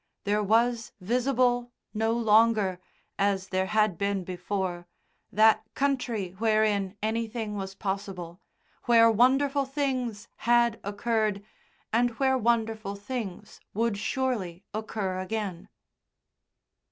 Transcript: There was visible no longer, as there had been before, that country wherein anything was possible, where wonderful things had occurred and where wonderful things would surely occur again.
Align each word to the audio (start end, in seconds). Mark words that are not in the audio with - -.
There 0.23 0.41
was 0.41 0.93
visible 0.99 1.71
no 1.93 2.11
longer, 2.13 2.79
as 3.19 3.49
there 3.49 3.67
had 3.67 3.99
been 3.99 4.23
before, 4.23 4.87
that 5.31 5.61
country 5.75 6.31
wherein 6.39 6.97
anything 7.03 7.53
was 7.55 7.75
possible, 7.75 8.41
where 8.85 9.11
wonderful 9.11 9.65
things 9.65 10.27
had 10.37 10.79
occurred 10.83 11.45
and 11.93 12.09
where 12.17 12.35
wonderful 12.35 12.95
things 12.95 13.59
would 13.75 13.95
surely 13.95 14.63
occur 14.73 15.19
again. 15.19 15.69